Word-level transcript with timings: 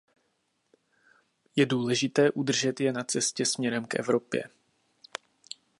Je 1.55 1.65
důležité 1.65 2.31
udržet 2.31 2.79
je 2.79 2.93
na 2.93 3.03
cestě 3.03 3.45
směrem 3.45 3.85
k 3.85 3.95
Evropě. 3.95 4.43